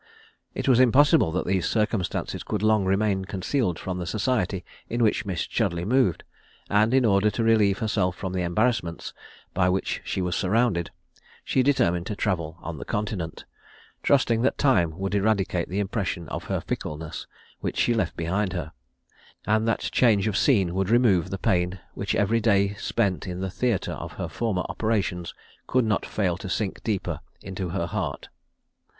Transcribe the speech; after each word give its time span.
It 0.55 0.67
was 0.67 0.79
impossible 0.79 1.31
that 1.33 1.45
these 1.45 1.69
circumstances 1.69 2.41
could 2.41 2.63
long 2.63 2.85
remain 2.85 3.23
concealed 3.25 3.77
from 3.77 3.99
the 3.99 4.07
society 4.07 4.65
in 4.89 5.03
which 5.03 5.27
Miss 5.27 5.45
Chudleigh 5.45 5.85
moved; 5.85 6.23
and, 6.71 6.91
in 6.91 7.05
order 7.05 7.29
to 7.29 7.43
relieve 7.43 7.77
herself 7.77 8.15
from 8.15 8.33
the 8.33 8.41
embarrassments 8.41 9.13
by 9.53 9.69
which 9.69 10.01
she 10.03 10.19
was 10.19 10.35
surrounded, 10.35 10.89
she 11.43 11.61
determined 11.61 12.07
to 12.07 12.15
travel 12.15 12.57
on 12.61 12.79
the 12.79 12.83
Continent 12.83 13.45
trusting 14.01 14.41
that 14.41 14.57
time 14.57 14.97
would 14.97 15.13
eradicate 15.13 15.69
the 15.69 15.77
impression 15.77 16.27
of 16.29 16.45
her 16.45 16.61
fickleness 16.61 17.27
which 17.59 17.77
she 17.77 17.93
left 17.93 18.17
behind 18.17 18.53
her, 18.53 18.71
and 19.45 19.67
that 19.67 19.81
change 19.91 20.25
of 20.27 20.35
scene 20.35 20.73
would 20.73 20.89
remove 20.89 21.29
the 21.29 21.37
pain 21.37 21.79
which 21.93 22.15
every 22.15 22.39
day 22.41 22.73
spent 22.73 23.27
in 23.27 23.39
the 23.39 23.51
theatre 23.51 23.93
of 23.93 24.13
her 24.13 24.27
former 24.27 24.63
operations 24.67 25.35
could 25.67 25.85
not 25.85 26.07
fail 26.07 26.37
to 26.37 26.49
sink 26.49 26.81
deeper 26.83 27.19
into 27.43 27.69
her 27.69 27.85
heart. 27.85 28.29